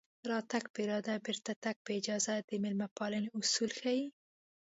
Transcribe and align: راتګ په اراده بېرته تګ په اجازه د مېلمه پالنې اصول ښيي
راتګ 0.31 0.63
په 0.73 0.79
اراده 0.83 1.13
بېرته 1.25 1.51
تګ 1.63 1.75
په 1.85 1.91
اجازه 1.99 2.33
د 2.39 2.51
مېلمه 2.63 2.87
پالنې 2.97 3.29
اصول 3.39 3.71
ښيي 3.79 4.05